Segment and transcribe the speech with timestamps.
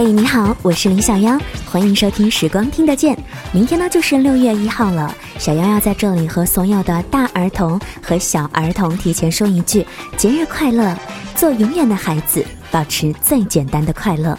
[0.00, 1.36] 嘿，你好，我是林小妖，
[1.68, 3.16] 欢迎收听《时光听得见》。
[3.50, 9.84] 明天呢就是六月一号了，小妖要在这里和所有的大儿童和小儿童提前说一句
[10.16, 10.96] 节日快乐！
[11.34, 14.38] 做永远的孩子，保持最简单的快乐。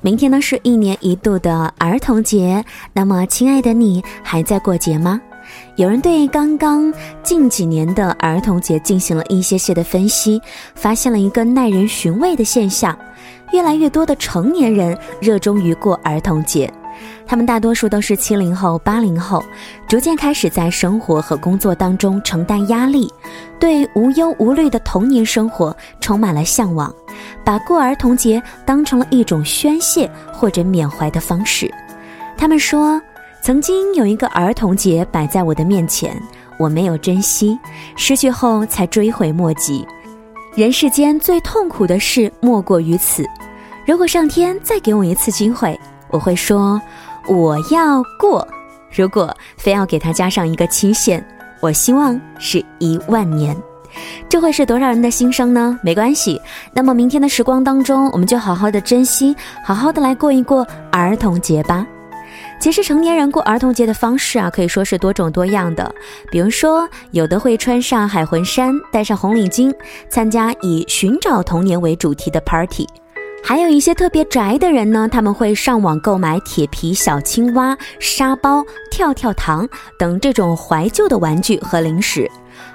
[0.00, 5.20] 明天呢是一年一度的儿童节，那么亲爱的你还在过节吗？
[5.76, 6.92] 有人对刚刚
[7.24, 10.40] 近几年的儿童节进行了一些些的分析，
[10.76, 12.96] 发现了一个耐人寻味的现象：
[13.50, 16.72] 越来越多的成年人热衷于过儿童节。
[17.26, 19.42] 他们大多数都是七零后、八零后，
[19.88, 23.12] 逐渐开始在生活和工作当中承担压力，
[23.58, 26.94] 对无忧无虑的童年生活充满了向往，
[27.42, 31.68] 把过儿童节当成了一种宣泄或者缅怀的方式。
[32.36, 33.00] 他们说，
[33.44, 36.18] 曾经有一个儿童节摆在我的面前，
[36.58, 37.58] 我没有珍惜，
[37.94, 39.86] 失去后才追悔莫及。
[40.54, 43.22] 人世间最痛苦的事莫过于此。
[43.86, 46.80] 如果上天再给我一次机会，我会说。
[47.28, 48.48] 我要过，
[48.90, 51.22] 如果非要给他加上一个期限，
[51.60, 53.54] 我希望是一万年，
[54.26, 55.78] 这会是多少人的心声呢？
[55.82, 56.40] 没关系，
[56.72, 61.86] 那么明天的时光当中，我们就好好的珍惜，好好的来过一过儿童节吧。
[62.64, 65.94] 其实成年人过儿童节的方式啊，可以说是多种多样的。
[66.30, 69.70] 比如说，有的会穿上海魂衫，戴上红领巾，
[70.08, 72.88] 参加以寻找童年为主题的 party。
[73.42, 79.68] 还有一些特别宅的人呢，他们会上网购买铁皮小青蛙、沙包、跳跳糖
[79.98, 82.26] 等这种怀旧的玩具和零食，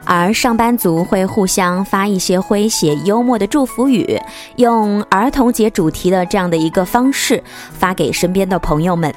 [0.06, 4.22] 而上班族会互相发一些诙谐幽默的祝福语，
[4.58, 7.44] 用儿童节主题的这样的一个方式
[7.74, 9.12] 发给身边的朋友们。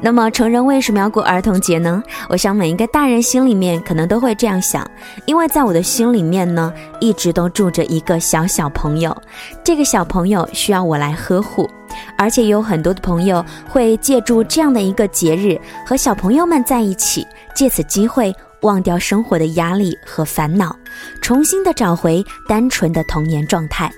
[0.00, 2.02] 那么成人为什么要过儿童节呢？
[2.28, 4.88] 我想每一个大人心里面可能都会这样想，
[5.26, 9.16] 因为在我的心里面呢，一直都住着一个小小朋友，
[9.64, 11.68] 这个小朋友需要我来呵护，
[12.16, 20.76] 而且有很多的朋友会借助这样的一个节日和小朋友们在一起，借此机会忘掉生活的压力和烦恼，
[21.20, 23.90] 重新的找回单纯的童年状态，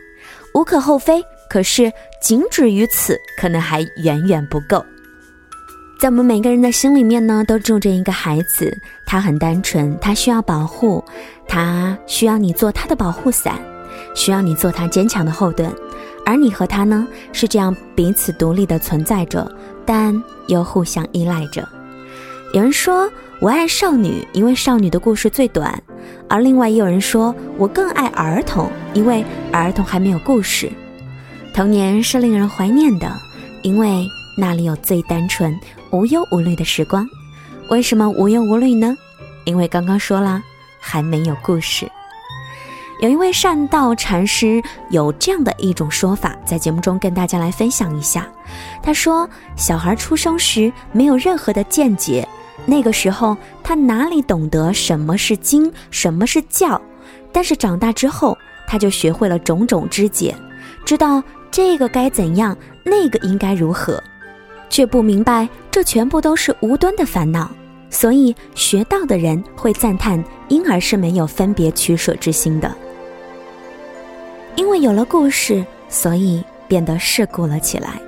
[0.55, 1.22] 无可厚非。
[1.49, 4.84] 可是仅止于此，可能还远远不够。
[6.00, 8.75] 在我们每个人的心里面呢，都住着一个孩子，
[9.05, 11.05] 他很单纯，他需要保护，
[11.47, 13.61] 他需要你做他的保护伞，
[14.15, 15.71] 需要你做他坚强的后盾，
[16.25, 19.47] 而你和他呢，是这样彼此独立的存在着，
[19.84, 21.69] 但又互相依赖着。
[22.55, 23.06] 有人说
[23.39, 25.83] 我爱少女，因为少女的故事最短，
[26.31, 29.22] 而另外也有人说我更爱儿童，因为
[29.53, 30.72] 儿童还没有故事。
[31.53, 33.06] 童年是令人怀念的，
[33.60, 34.09] 因为
[34.39, 35.55] 那里有最单纯。
[35.91, 37.09] 无忧无虑的时光，
[37.69, 38.97] 为什么无忧无虑呢？
[39.45, 40.41] 因为刚刚说了，
[40.78, 41.91] 还没有故事。
[43.01, 48.28] 有一位善道禅师有这样的一种说法，在节目中跟大家来分享一下。
[48.83, 52.28] 他说，小孩出生时没有任何的见解，
[52.67, 56.81] 那个时候他哪里懂得什么是经，什么是教？
[57.33, 58.37] 但是长大之后，
[58.69, 60.34] 他就学会了种种知解，
[60.84, 64.01] 知道这个该怎样，那个应该如何。
[64.71, 67.51] 却不明白，这全部都是无端的烦恼，
[67.91, 72.75] 所以学道的人会赞叹婴儿是没有分别取舍之心的。
[74.57, 78.01] 因为有了故事，所以变得世故了起来。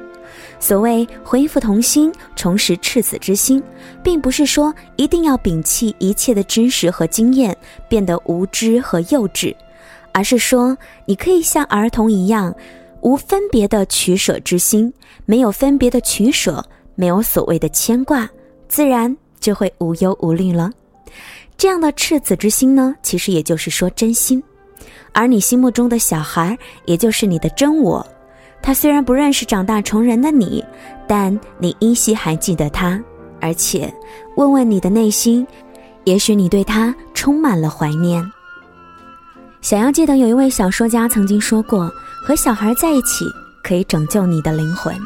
[0.60, 3.60] 所谓恢复童心，重拾赤子之心，
[4.00, 7.56] 并不是说一定要摒弃一切的知识和经验，
[7.88, 9.52] 变得无知和幼稚，
[10.12, 12.54] 而是说你可以像儿童一样。
[13.02, 14.92] 无分别的取舍之心，
[15.26, 16.64] 没有分别的取舍，
[16.94, 18.28] 没有所谓的牵挂，
[18.68, 20.70] 自然就会无忧无虑了。
[21.56, 24.42] 这样的赤子之心呢，其实也就是说真心。
[25.12, 28.04] 而你心目中的小孩，也就是你的真我，
[28.62, 30.64] 他虽然不认识长大成人的你，
[31.06, 33.02] 但你依稀还记得他。
[33.40, 33.92] 而且，
[34.36, 35.46] 问问你的内心，
[36.04, 38.24] 也许你对他充满了怀念。
[39.62, 41.90] 想要记得有一位小说家曾经说过。
[42.24, 43.26] 和小孩在一起
[43.64, 44.96] 可以拯救你的灵魂，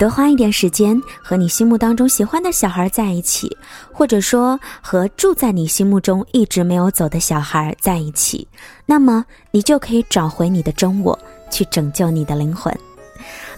[0.00, 3.56] 多花一点时间和你心目当中喜欢的小孩在一起，
[3.92, 8.48] 或者说和住在你心目中一直没有走的小孩在一起，
[8.84, 11.16] 那么你就可以找回你的真我，
[11.52, 12.76] 去拯救你的灵魂。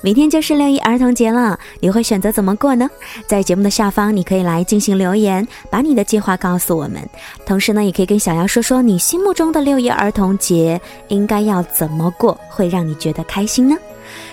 [0.05, 2.91] 明天就是六一儿童节了，你会选择怎么过呢？
[3.25, 7.09] 在节目的下方，你可以来进行留言，把你的计划告诉我们。
[7.47, 13.77] 同时呢，也可以跟小妖说说你心目中的六一儿童节应该要怎么过，会让你觉得开心呢？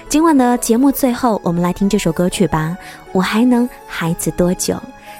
[0.10, 2.76] 今晚的节目最后，我们来听这首歌曲吧。
[3.12, 4.76] 我还能孩子多久？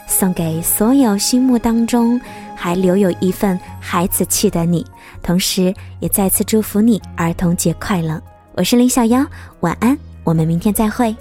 [0.08, 2.20] 送给所有心目当中
[2.56, 4.84] 还留有一份孩子气的你，
[5.22, 8.20] 同时也再次祝福你儿童节快乐。
[8.56, 9.24] 我是林小妖，
[9.60, 10.09] 晚安。
[10.24, 11.16] 我们明天再会。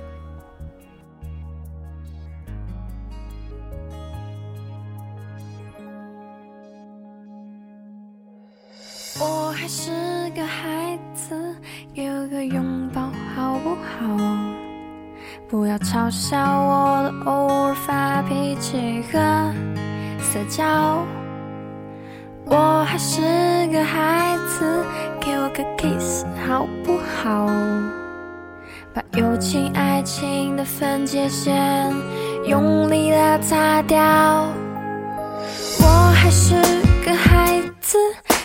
[9.20, 9.90] 我还是
[10.30, 11.34] 个孩子
[11.92, 13.02] 给我个拥抱
[13.34, 14.16] 好不好
[15.48, 19.18] 不要嘲笑我的偶尔发脾气和
[20.20, 21.04] 撒娇
[22.44, 23.20] 我还是
[23.72, 24.84] 个孩子
[25.20, 27.97] 给我个 kiss 好不好？
[29.18, 31.92] 友情、爱情的分界线
[32.44, 33.98] 用力的擦掉。
[35.80, 36.54] 我还是
[37.04, 37.98] 个孩子，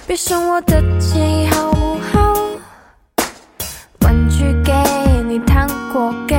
[0.07, 2.33] 别生我的气好不好？
[4.01, 4.73] 玩具给
[5.27, 6.35] 你，糖果给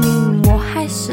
[0.00, 1.12] 你，我还是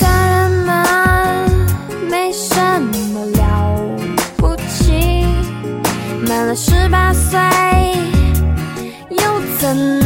[0.00, 1.50] 大人们
[2.10, 2.54] 没什
[3.12, 3.80] 么了
[4.36, 5.24] 不起。
[6.26, 7.38] 满了十八岁
[9.10, 10.05] 又怎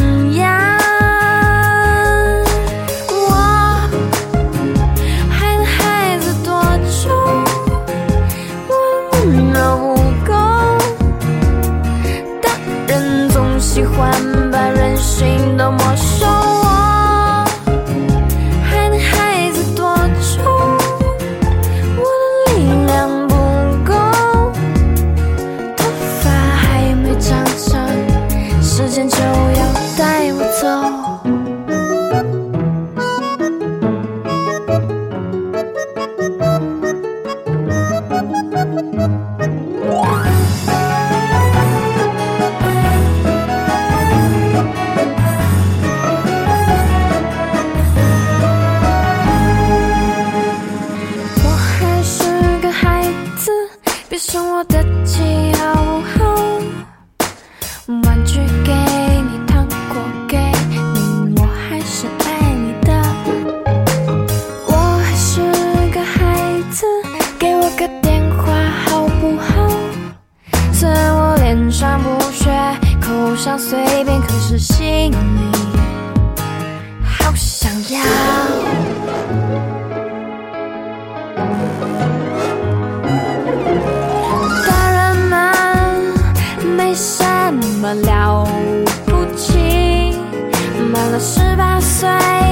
[54.71, 56.19] 的情，好不好？
[58.03, 60.37] 玩具给你，糖果给
[60.69, 62.89] 你，我还是爱你的。
[64.67, 64.71] 我
[65.03, 65.41] 还是
[65.93, 66.85] 个孩子，
[67.37, 68.53] 给我个电话
[68.85, 69.69] 好不好？
[70.73, 72.49] 虽然我脸上不学，
[73.01, 75.15] 口上随便，可是心里
[77.03, 78.40] 好想要。
[90.91, 92.50] 满了十八岁。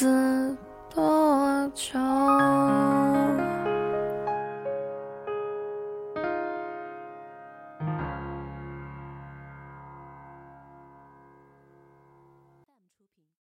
[0.00, 0.56] 死
[0.94, 2.29] 多久？